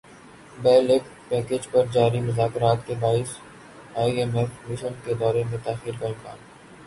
[0.61, 3.35] bell it package پر جاری مذاکرات کے باعث
[3.95, 6.37] ائی ایم ایف مشن کے دورے میں تاخیر کا امکان